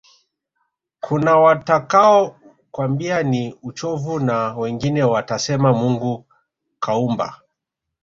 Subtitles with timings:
[0.99, 2.39] kunawatakao
[2.71, 6.25] kwambia ni uchovu na wengine watasema mungu
[6.79, 7.41] kauumba